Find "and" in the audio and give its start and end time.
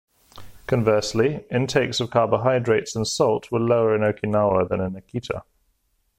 2.95-3.07